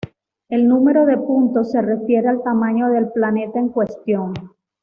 [0.49, 4.33] El número de puntos se refiere al tamaño del planeta en cuestión.